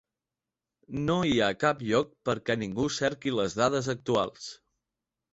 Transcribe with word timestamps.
No 1.09 1.17
hi 1.31 1.33
ha 1.41 1.49
cap 1.63 1.83
lloc 1.89 2.07
per 2.29 2.35
que 2.47 2.55
ningú 2.61 2.85
cerqui 2.95 3.33
les 3.41 3.57
dades 3.61 3.91
actuals. 3.95 4.49